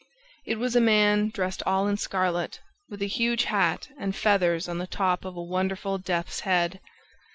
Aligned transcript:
It 0.47 0.57
was 0.57 0.75
a 0.75 0.81
man 0.81 1.29
dressed 1.29 1.61
all 1.67 1.87
in 1.87 1.95
scarlet, 1.95 2.59
with 2.89 3.03
a 3.03 3.05
huge 3.05 3.43
hat 3.43 3.89
and 3.99 4.15
feathers 4.15 4.67
on 4.67 4.79
the 4.79 4.87
top 4.87 5.23
of 5.25 5.37
a 5.37 5.43
wonderful 5.43 5.99
death's 5.99 6.39
head. 6.39 6.79